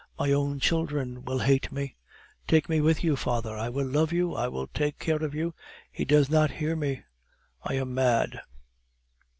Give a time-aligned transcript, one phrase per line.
[0.17, 1.95] My own children will hate me.
[2.47, 5.53] Take me with you, father; I will love you, I will take care of you.
[5.91, 7.03] He does not hear me...
[7.63, 8.41] I am mad..."